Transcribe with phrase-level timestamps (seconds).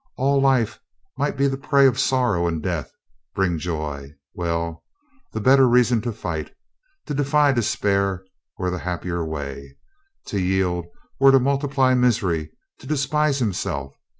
[0.17, 0.79] All life
[1.15, 2.91] might be the prey of sorrow and death
[3.35, 4.15] bring joy....
[4.33, 4.83] Well,
[5.31, 6.51] The better reason to fight.
[7.05, 8.25] To defy despair
[8.57, 9.77] were the happier way.
[10.25, 10.87] To yield
[11.19, 13.95] were to multiply misery, to despise himself.